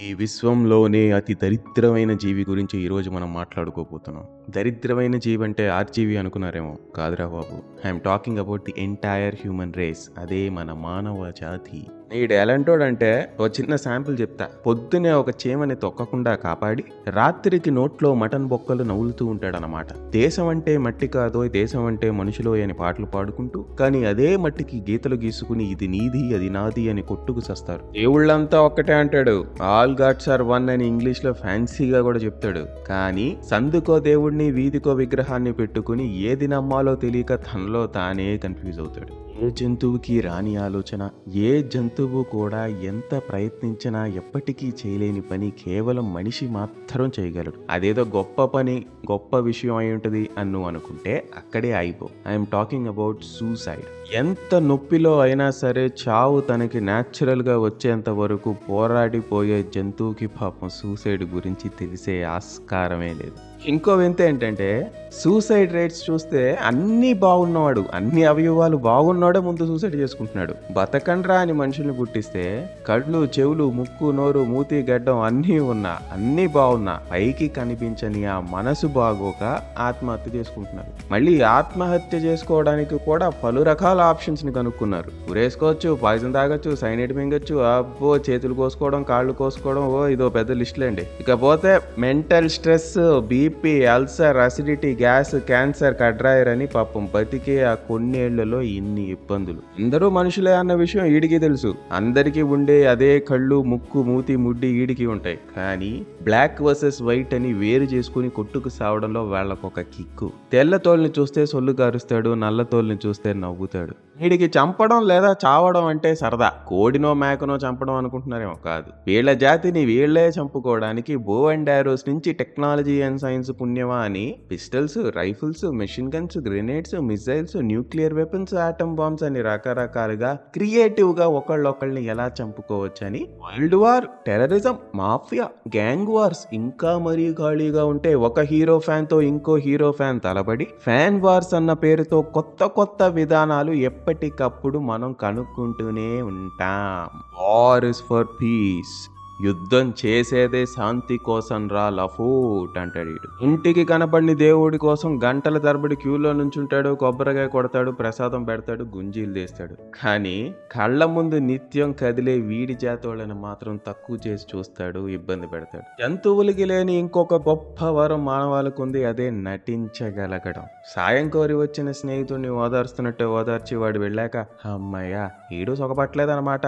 ఈ 0.00 0.14
విశ్వంలోనే 0.14 1.10
అతి 1.10 1.34
దరిద్రమైన 1.34 2.12
జీవి 2.12 2.46
గురించి 2.48 2.80
ఈరోజు 2.80 3.10
మనం 3.10 3.34
మాట్లాడుకోబోతున్నాం. 3.34 4.24
దరిద్రమైన 4.50 5.16
జీవి 5.16 5.44
అంటే 5.44 5.68
ఆర్జీవి 5.68 6.16
అనుకున్నారేమో. 6.16 6.78
కాదురా 6.96 7.26
బాబు. 7.26 7.86
I'm 7.86 8.00
talking 8.00 8.38
about 8.38 8.62
the 8.62 8.74
entire 8.78 9.34
human 9.34 9.72
race 9.74 10.10
అదే 10.18 10.48
మన 10.48 10.72
మానవ 10.72 11.32
జాతి. 11.40 11.86
నీడు 12.12 12.34
ఎలాంటోడంటే 12.34 13.10
ఓ 13.40 13.46
చిన్న 13.46 13.76
శాంపుల్ 13.76 14.20
చెప్తా. 14.20 14.46
పొద్దునే 14.66 15.12
ఒక 15.12 15.30
చీమని 15.42 15.74
తొక్కకుండా 15.74 16.34
కాపాడి 16.34 16.84
రాత్రికి 17.08 17.70
నోట్లో 17.70 18.14
మటన్ 18.14 18.46
బొక్కలు 18.46 18.82
నవ్వులుతూ 18.82 19.26
ఉంటాడనమాట 19.26 19.86
దేశం 20.10 20.48
అంటే 20.48 20.78
మట్టి 20.78 21.06
కాదో 21.06 21.48
దేశం 21.48 21.84
అంటే 21.84 22.10
మనుషులో 22.10 22.52
అని 22.54 22.72
పాటలు 22.72 23.06
పాడుకుంటూ 23.06 23.62
కానీ 23.80 24.04
అదే 24.04 24.36
మట్టికి 24.36 24.84
గీతలు 24.90 25.14
గీసుకుని 25.14 25.64
ఇది 25.64 25.88
నీది 25.88 26.34
అది 26.34 26.50
నాది 26.50 26.90
అని 26.90 27.02
కొట్టుకు 27.02 27.40
సస్తారు. 27.40 27.80
దేవుళ్ళంతా 27.92 28.60
ఒక్కటే 28.60 28.92
అంటాడు. 28.92 29.44
ఆల్ 29.62 29.96
గాడ్స్ 30.00 30.28
ఆర్ 30.28 30.42
వన్ 30.42 30.70
అని 30.70 30.86
ఇంగ్లీష్లో 30.86 31.32
ఫ్యాన్సీగా 31.32 32.02
కూడా 32.02 32.18
చెప్తాడు. 32.18 32.64
కానీ 32.88 33.38
సందుకో 33.50 33.98
దేవుడిని 33.98 34.50
వీధికో 34.50 34.92
విగ్రహాన్ని 34.92 35.52
పెట్టుకుని 35.52 36.06
ఏది 36.20 36.48
నమ్మాలో 36.48 36.94
తెలియక 36.94 37.34
తనలో 37.34 37.86
తానే 37.86 38.38
కన్ఫ్యూజ్ 38.38 38.80
అవుతాడు. 38.80 39.31
ఏ 39.40 39.50
జంతువుకి 39.50 40.20
రాని 40.20 40.56
ఆలోచన 40.56 41.10
ఏ 41.34 41.62
జంతువు 41.62 42.22
కూడా 42.22 42.66
ఎంత 42.66 43.22
ప్రయత్నించినా 43.28 44.06
ఎప్పటికీ 44.06 44.72
చేయలేని 44.80 45.20
పని 45.20 45.50
కేవలం 45.50 46.14
మనిషి 46.14 46.46
మాత్రం 46.46 47.12
చేయగలడు. 47.20 47.52
అదేదో 47.70 48.04
గొప్ప 48.04 48.44
పని 48.44 48.84
గొప్ప 49.10 49.36
విషయం 49.36 49.76
అయి 49.76 49.92
ఉంటుంది 49.92 50.30
అన్ను 50.38 50.66
అనుకుంటే 50.66 51.28
అక్కడే 51.36 51.72
అయిపో 51.72 52.08
ఐఎమ్ 52.28 52.46
టాకింగ్ 52.46 52.86
అబౌట్ 52.86 53.22
సూసైడ్. 53.22 54.14
ఎంత 54.14 54.54
నొప్పిలో 54.54 55.18
అయినా 55.20 55.50
సరే 55.50 55.90
చావు 56.08 56.40
తనకి 56.40 56.80
న్యాచురల్గా 56.80 57.58
వచ్చేంత 57.58 58.08
వరకు 58.08 58.56
పోరాడిపోయే 58.70 59.62
జంతువుకి 59.62 60.26
పాపం 60.26 60.68
సూసైడ్ 60.68 61.22
గురించి 61.22 61.68
తెలిసే 61.68 62.22
ఆస్కారమే 62.22 63.14
లేదు. 63.14 63.51
ఇంకో 63.66 63.94
వింత 63.94 64.20
ఏంటంటే 64.20 64.90
సూసైడ్ 65.22 65.72
రేట్స్ 65.72 66.10
చూస్తే 66.10 66.58
అన్నీ 66.64 67.12
బాగున్నవాడు 67.12 67.84
అన్ని 67.94 68.24
అవయవాలు 68.24 68.76
బాగున్నాడే 68.76 69.40
ముందు 69.40 69.66
సూసైడ్ 69.66 69.94
చేసుకుంటున్నాడు. 69.94 70.54
బతకండ్రా 70.72 71.34
అని 71.34 71.52
మనుషుల్ని 71.52 71.92
పుట్టిస్తే 71.92 72.68
కళ్ళు 72.88 73.28
చెవులు 73.38 73.70
ముక్కు 73.70 74.10
నోరు 74.10 74.44
మూతి 74.44 74.86
గడ్డం 74.90 75.18
అన్నీ 75.20 75.58
ఉన్నా 75.58 75.98
అన్నీ 76.12 76.46
బాగున్నా 76.46 77.00
పైకి 77.10 77.48
కనిపించని 77.48 78.24
ఆ 78.24 78.40
మనసు 78.40 78.86
బాగోక 78.86 79.42
ఆత్మహత్య 79.78 80.38
చేసుకుంటున్నారు 80.38 80.90
మళ్ళీ 81.12 81.40
ఆత్మహత్య 81.42 82.18
చేసుకోవడానికి 82.18 82.98
కూడా 82.98 83.28
పలు 83.44 83.62
రకాల 83.62 84.00
ఆప్షన్స్ని 84.00 84.52
కనుక్కున్నారు. 84.52 85.10
ఉరేసుకోవచ్చు 85.30 85.98
పాయిజన్ 86.02 86.32
తాగొచ్చు 86.32 86.74
సైనైడ్ 86.74 87.12
మింగొచ్చు 87.12 87.56
అబ్బో 87.56 88.16
చేతులు 88.16 88.54
కోసుకోవడం 88.54 89.02
కాళ్ళు 89.02 89.32
కోసుకోవడం 89.32 89.82
ఓ 89.82 90.06
ఇదో 90.06 90.28
పెద్ద 90.28 90.50
లిస్టులేండి 90.52 91.06
ఇకపోతే 91.20 91.80
mental 91.98 92.48
stress 92.48 92.92
BP 93.18 93.51
ulcer 93.86 94.36
acidity 94.36 94.96
gas 94.96 95.34
cancer 95.34 95.94
కడ్రాయర్ 95.94 96.48
అని 96.48 96.66
పాపం 96.66 97.08
బతికే 97.14 97.62
ఆ 97.62 97.74
కొన్నేళ్ళలో 97.74 98.60
ఇన్ని 98.60 99.10
ఇబ్బందులు. 99.10 99.56
అందరూ 99.56 100.10
మనుషులే 100.10 100.52
అన్న 100.52 100.74
విషయం 100.74 101.04
ఈడికి 101.04 101.38
తెలుసు. 101.38 101.74
అందరికీ 101.92 102.42
ఉండే 102.42 102.86
అదే 102.86 103.18
కళ్ళు 103.18 103.62
ముక్కు 103.62 104.02
మూతి 104.02 104.36
ముడ్డి 104.36 104.66
ఈడికి 104.66 105.06
ఉంటాయి. 105.06 105.38
కానీ 105.56 106.06
బ్లాక్ 106.22 106.62
వర్సెస్ 106.62 107.02
వైట్ 107.02 107.34
అని 107.34 107.52
వేరు 107.52 107.82
చేసుకుని 107.82 108.28
కొట్టుకు 108.28 108.68
సావడంలో 108.68 109.24
వాళ్ళకు 109.24 109.66
ఒక 109.66 109.80
కిక్కు. 109.80 110.30
తెల్ల 110.52 110.76
తోల్ని 110.76 111.10
చూస్తే 111.18 111.46
సొల్లు 111.46 111.72
కారుస్తాడు 111.72 112.34
నల్ల 112.34 112.62
తోల్ని 112.62 112.98
చూస్తే 113.06 113.32
నవ్వుతాడు. 113.32 113.94
వీడికి 114.22 114.44
చంపడం 114.44 115.06
లేదా 115.06 115.34
చావడం 115.46 115.84
అంటే 115.86 116.14
సరదా. 116.14 116.52
కోడినో 116.68 117.14
మేకనో 117.14 117.56
చంపడం 117.56 117.94
అనుకుంటున్నారేమో 117.94 118.54
కాదు. 118.64 118.84
వీళ్ళ 119.06 119.32
జాతిని 119.32 119.84
వీళ్ళే 119.84 120.28
చంపుకోవడానికి 120.28 121.16
బో 121.16 121.48
అండ్ 121.48 121.70
ఆరోస్ 121.70 122.08
నుంచి 122.08 122.32
టెక్నాలజీ 122.32 123.02
అండ్ 123.02 123.20
సైన్స్ 123.20 123.41
పుణ్యమా 123.50 123.96
అని 123.96 124.38
pistols 124.50 124.98
rifles 125.16 125.64
machine 125.64 126.12
guns 126.16 126.38
grenades 126.38 126.94
missiles 126.94 127.56
nuclear 127.56 128.14
weapons 128.14 128.54
atom 128.54 128.94
bombs 128.94 129.22
అని 129.22 129.42
రకరకాలుగా 129.42 130.34
క్రియేటివ్గా 130.34 131.28
ఒకళ్ళొకళ్ళని 131.28 132.04
ఎలా 132.04 132.30
చంపుకోవచ్చని 132.42 133.28
world 133.42 133.74
war 133.74 134.04
terrorism 134.26 134.78
mafia 134.94 135.48
gang 135.68 136.08
wars 136.08 136.46
ఇంకా 136.52 136.98
మరీ 136.98 137.34
ఖాళీగా 137.34 137.84
ఉంటే 137.84 138.14
ఒక 138.14 138.40
హీరో 138.40 138.78
ఫ్యాన్తో 138.78 139.20
ఇంకో 139.20 139.54
హీరో 139.54 139.92
ఫ్యాన్ 139.92 140.20
తలబడి 140.20 140.66
ఫ్యాన్ 140.84 141.20
వార్స్ 141.20 141.54
అన్న 141.54 141.72
పేరుతో 141.72 142.22
కొత్త 142.22 142.64
కొత్త 142.64 143.02
విధానాలు 143.02 143.72
ఎప్పటికప్పుడు 143.72 144.78
మనం 144.78 145.12
కనుక్కుంటూనే 145.12 146.22
ఉంటాం. 146.22 147.20
వార్ 147.42 147.84
ఇస్ 147.84 148.02
ఫర్ 148.10 148.26
పీస్ 148.42 149.08
యుద్ధం 149.46 149.86
చేసేదే 150.00 150.60
శాంతి 150.72 151.16
కోసం 151.28 151.62
రా 151.74 151.84
లఫూట్ 151.98 152.74
అంటాడు 152.82 153.10
వీడు. 153.12 153.28
ఇంటికి 153.46 153.82
కనపడిన 153.90 154.32
దేవుడి 154.42 154.78
కోసం 154.84 155.10
గంటల 155.24 155.56
తరబడి 155.58 155.96
క్యూలో 156.02 156.30
నుంచుంటాడు 156.40 156.90
కొబ్బరికాయ 157.02 157.48
కొడతాడు 157.54 157.90
ప్రసాదం 158.00 158.42
పెడతాడు 158.48 158.84
గుంజీలు 158.96 159.32
తీస్తాడు. 159.38 159.74
కానీ 160.02 160.36
కళ్ళ 160.74 161.04
ముందు 161.14 161.38
నిత్యం 161.50 161.92
కదిలే 162.00 162.34
వీడి 162.50 162.76
జాతోళ్ళని 162.84 163.36
మాత్రం 163.46 163.74
తక్కువ 163.88 164.18
చేసి 164.26 164.46
చూస్తాడు 164.52 165.02
ఇబ్బంది 165.16 165.46
పెడతాడు. 165.46 165.84
జంతువులకి 166.02 166.66
లేని 166.72 166.94
ఇంకొక 166.98 167.40
గొప్ప 167.48 167.84
వరం 167.98 168.22
మానవాళికి 168.30 168.82
ఉంది 168.86 169.02
అదే 169.10 169.28
నటించగలగడం. 169.48 170.66
సాయం 170.94 171.26
కోరి 171.36 171.54
వచ్చిన 171.54 171.88
స్నేహితుడిని 172.02 172.52
ఓదార్స్తున్నట్టు 172.62 173.24
ఓదార్చి 173.40 173.74
వాడు 173.76 173.98
వెళ్ళాక 174.04 174.36
అమ్మయ్య 174.72 175.16
వీడు 175.52 175.74
సొగపట్లేదనమాట 175.82 176.66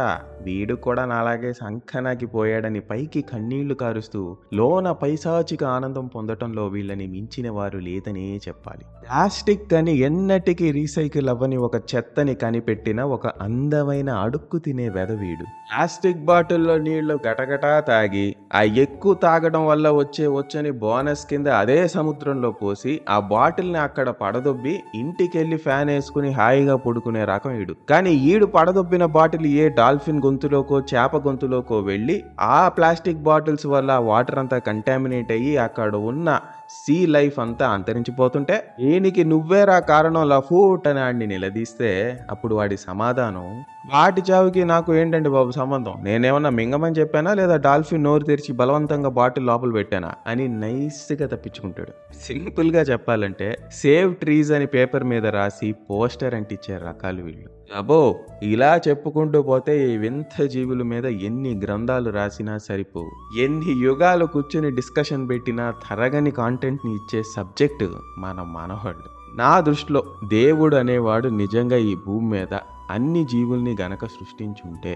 వీడు 0.49 0.75
కూడా 0.89 1.05
నాలాగే 1.15 1.53
సంఖనాకి 1.63 2.27
పోయాడని 2.65 2.81
పైకి 2.81 3.21
కన్నీళ్ళు 3.23 3.75
కారుస్తూ 3.75 4.21
లోన 4.55 4.89
పైశాచిక 4.93 5.63
ఆనందం 5.77 6.07
పొందటంలో 6.15 6.65
వీళ్ళని 6.67 7.07
మించిన 7.07 7.49
వారు 7.51 7.79
లేదనే 7.79 8.27
చెప్పాలి. 8.47 8.85
ప్లాస్టిక్ 9.03 9.75
అని 9.75 9.93
ఎన్నటికీ 9.99 10.67
రీసైకిల్ 10.73 11.29
అవ్వని 11.29 11.59
ఒక 11.67 11.77
చెత్తని 11.93 12.35
కనిపెట్టిన 12.35 13.01
ఒక 13.17 13.27
అందమైన 13.47 14.11
అడుక్కు 14.25 14.59
తినే 14.59 14.87
వెదవీడు. 14.89 15.47
ప్లాస్టిక్ 15.69 16.23
బాటిల్లో 16.25 16.77
నీళ్ళు 16.79 17.17
గటగటా 17.27 17.73
తాగి 17.89 18.27
ఆ 18.55 18.63
ఎక్కువ 18.85 19.15
తాగడం 19.25 19.65
వల్ల 19.67 19.87
వచ్చే 20.01 20.27
వచ్చని 20.39 20.73
బోనస్ 20.83 21.27
కింద 21.31 21.49
అదే 21.63 21.79
సముద్రంలో 21.89 22.51
పోసి 22.63 22.95
ఆ 23.09 23.19
బాటిల్ని 23.33 23.81
అక్కడ 23.87 24.09
పడదొబ్బి 24.23 24.75
ఇంటికెళ్ళి 24.95 25.61
ఫ్యాన్ 25.67 25.91
వేసుకుని 25.91 26.33
హాయిగా 26.33 26.77
పడుకునే 26.87 27.25
రకం 27.33 27.55
ఈడు. 27.61 27.77
కానీ 27.91 28.15
ఈడు 28.31 28.47
పడదొబ్బిన 28.57 29.05
బాటిల్ 29.19 29.49
ఏ 29.63 29.67
డాల్ఫిన్ 29.81 30.23
గొంతులోకో 30.27 30.77
చేప 30.93 31.15
గొంతులోకో 31.27 31.77
వెళ్ళి 31.91 32.17
ఆ 32.41 32.44
ఆ 32.47 32.69
ప్లాస్టిక్ 32.69 33.19
బాటిల్స్ 33.19 33.67
వల్ల 33.67 33.93
వాటర్ 34.03 34.39
అంతా 34.39 34.59
కంటామినేట్ 34.59 35.33
అయ్యి 35.33 35.57
అక్కడ 35.57 35.97
ఉన్న 36.05 36.29
సీ 36.71 37.07
లైఫ్ 37.07 37.39
అంతా 37.39 37.69
అంతరించిపోతుంటే 37.69 38.57
దీనికి 38.81 39.25
నువ్వేరా 39.25 39.79
కారణం 39.85 40.29
లఫూట్ 40.29 40.89
అని 40.89 41.01
ఆడిని 41.01 41.27
నిలదీస్తే 41.27 41.91
అప్పుడు 42.31 42.55
వాడి 42.55 42.77
సమాధానం 42.85 43.47
వాటి 43.93 44.23
చావుకి 44.31 44.65
నాకు 44.65 44.95
ఏంటండి 44.95 45.29
బాబు 45.29 45.51
సంబంధం? 45.51 45.95
నేనేమన్నా 46.03 46.51
మింగమని 46.51 47.01
చెప్పానా 47.01 47.35
లేదా 47.35 47.57
డాల్ఫిన్ 47.57 48.05
నోరు 48.05 48.25
తెరిచి 48.25 48.53
బలవంతంగా 48.53 49.09
బాటిల్ 49.11 49.47
లోపల 49.47 49.73
పెట్టానా? 49.73 50.13
అని 50.27 50.49
నైస్గా 50.49 51.27
తప్పించుకుంటాడు. 51.27 51.93
సింపుల్గా 52.23 52.81
చెప్పాలంటే 52.83 53.49
సేవ్ 53.73 54.15
ట్రీస్ 54.15 54.53
అని 54.53 54.67
పేపర్ 54.67 55.05
మీద 55.05 55.27
రాసి 55.27 55.75
పోస్టర్ 55.91 56.35
అంటించే 56.35 56.79
రకాలు 56.79 57.23
వీళ్ళు. 57.23 57.51
అబో 57.77 58.01
ఇలా 58.43 58.81
చెప్పుకుంటూ 58.89 59.43
పోతే 59.43 59.89
ఈ 59.89 59.97
వింత 59.97 60.43
జీవుల 60.45 60.83
మీద 60.83 61.05
ఎన్ని 61.05 61.61
గ్రంథాలు 61.65 62.11
రాసి 62.11 62.34
రాసినా 62.35 62.59
సరిపోవు. 62.59 63.11
ఎన్ని 63.39 63.73
యుగాలు 63.73 64.25
కూర్చుని 64.27 64.71
డిస్కషన్ 64.71 65.29
పెట్టినా 65.29 65.65
తరగని 65.85 66.31
కాంటెంట్ని 66.31 66.93
ఇచ్చే 66.93 67.23
సబ్జెక్టు 67.37 67.87
మన 68.19 68.39
మనవాళ్ళు 68.47 69.09
నా 69.37 69.61
దృష్టిలో 69.61 70.03
దేవుడు 70.29 70.77
అనేవాడు 70.77 71.29
నిజంగా 71.29 71.77
ఈ 71.77 71.95
భూమి 72.07 72.27
మీద 72.27 72.55
అన్ని 72.91 73.23
జీవుల్ని 73.25 73.77
గనక 73.81 74.05
సృష్టించుంటే 74.07 74.95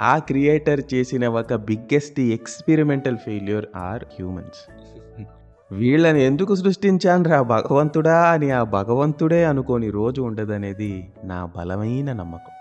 ఆ 0.00 0.18
క్రియేటర్ 0.18 0.82
చేసిన 0.94 1.28
ఒక 1.28 1.54
biggest 1.54 2.20
experimental 2.20 3.16
failure 3.16 3.66
are 3.76 4.04
humans. 4.04 4.62
వీళ్ళని 5.72 6.24
ఎందుకు 6.24 6.54
సృష్టించాన్రా 6.54 7.42
భగవంతుడా 7.42 8.18
అని 8.30 8.50
ఆ 8.50 8.62
భగవంతుడే 8.62 9.44
అనుకోని 9.44 9.90
రోజు 9.90 10.20
ఉండదనేది 10.22 10.92
నా 11.24 11.40
బలమైన 11.56 12.12
నమ్మకం. 12.12 12.54